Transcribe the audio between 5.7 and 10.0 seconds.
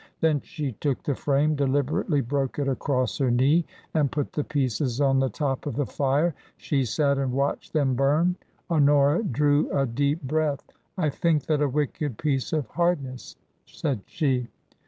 the fire. She sat and watched them burn. Honora drew a